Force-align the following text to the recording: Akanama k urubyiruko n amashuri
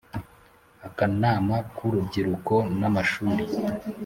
Akanama 0.87 1.55
k 1.75 1.77
urubyiruko 1.87 2.55
n 2.79 2.81
amashuri 2.89 3.43